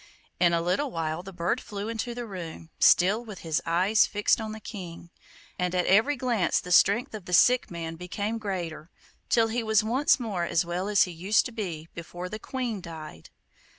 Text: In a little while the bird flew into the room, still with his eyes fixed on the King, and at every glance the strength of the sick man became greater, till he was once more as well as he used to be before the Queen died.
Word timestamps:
In 0.39 0.51
a 0.51 0.63
little 0.63 0.89
while 0.89 1.21
the 1.21 1.31
bird 1.31 1.61
flew 1.61 1.87
into 1.87 2.15
the 2.15 2.25
room, 2.25 2.71
still 2.79 3.23
with 3.23 3.41
his 3.41 3.61
eyes 3.67 4.07
fixed 4.07 4.41
on 4.41 4.51
the 4.51 4.59
King, 4.59 5.11
and 5.59 5.75
at 5.75 5.85
every 5.85 6.15
glance 6.15 6.59
the 6.59 6.71
strength 6.71 7.13
of 7.13 7.25
the 7.25 7.33
sick 7.33 7.69
man 7.69 7.97
became 7.97 8.39
greater, 8.39 8.89
till 9.29 9.49
he 9.49 9.61
was 9.61 9.83
once 9.83 10.19
more 10.19 10.43
as 10.43 10.65
well 10.65 10.87
as 10.87 11.03
he 11.03 11.11
used 11.11 11.45
to 11.45 11.51
be 11.51 11.87
before 11.93 12.29
the 12.29 12.39
Queen 12.39 12.81
died. 12.81 13.29